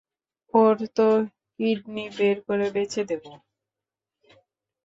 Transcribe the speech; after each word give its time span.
ওর 0.53 0.77
তো 0.97 1.07
কিডনী 1.59 2.05
বের 2.17 2.37
করে 2.47 2.67
বেচে 2.75 3.01
দেবো। 3.09 3.31